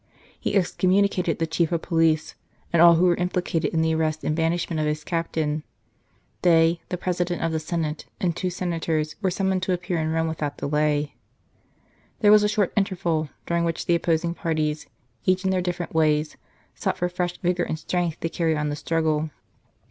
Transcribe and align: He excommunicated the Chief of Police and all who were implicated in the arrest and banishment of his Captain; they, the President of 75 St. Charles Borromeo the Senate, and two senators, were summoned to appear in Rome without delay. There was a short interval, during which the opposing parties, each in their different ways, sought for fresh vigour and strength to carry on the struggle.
He 0.39 0.55
excommunicated 0.55 1.37
the 1.37 1.45
Chief 1.45 1.71
of 1.71 1.83
Police 1.83 2.33
and 2.73 2.81
all 2.81 2.95
who 2.95 3.05
were 3.05 3.13
implicated 3.17 3.71
in 3.71 3.83
the 3.83 3.93
arrest 3.93 4.23
and 4.23 4.35
banishment 4.35 4.79
of 4.79 4.87
his 4.87 5.03
Captain; 5.03 5.61
they, 6.41 6.81
the 6.89 6.97
President 6.97 7.43
of 7.43 7.51
75 7.61 7.61
St. 7.61 7.83
Charles 7.83 7.83
Borromeo 7.83 7.99
the 7.99 7.99
Senate, 7.99 8.13
and 8.19 8.35
two 8.35 8.49
senators, 8.89 9.15
were 9.21 9.29
summoned 9.29 9.61
to 9.61 9.73
appear 9.73 9.99
in 9.99 10.09
Rome 10.09 10.27
without 10.27 10.57
delay. 10.57 11.13
There 12.21 12.31
was 12.31 12.41
a 12.41 12.49
short 12.49 12.73
interval, 12.75 13.29
during 13.45 13.63
which 13.63 13.85
the 13.85 13.93
opposing 13.93 14.33
parties, 14.33 14.87
each 15.25 15.45
in 15.45 15.51
their 15.51 15.61
different 15.61 15.93
ways, 15.93 16.35
sought 16.73 16.97
for 16.97 17.07
fresh 17.07 17.37
vigour 17.37 17.67
and 17.67 17.77
strength 17.77 18.21
to 18.21 18.29
carry 18.29 18.57
on 18.57 18.69
the 18.69 18.75
struggle. 18.75 19.29